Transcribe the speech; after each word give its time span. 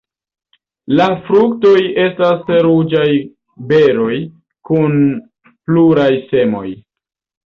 La 0.99 1.05
fruktoj 1.25 1.81
estas 2.03 2.49
ruĝaj 2.67 3.05
beroj 3.73 4.15
kun 4.71 4.97
pluraj 5.51 6.09
semoj. 6.33 6.65